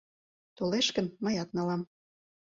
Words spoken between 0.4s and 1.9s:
Толеш гын, мыят налам.